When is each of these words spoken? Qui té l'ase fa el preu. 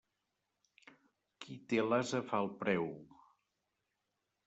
Qui 1.45 1.59
té 1.73 1.81
l'ase 1.91 2.25
fa 2.33 2.43
el 2.47 2.53
preu. 2.65 2.91